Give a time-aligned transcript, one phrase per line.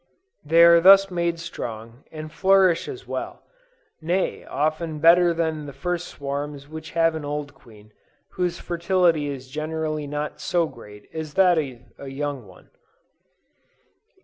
[0.43, 3.43] They are thus made strong, and flourish as well,
[4.01, 7.93] nay, often better than the first swarms which have an old queen,
[8.31, 12.71] whose fertility is generally not so great as that of a young one.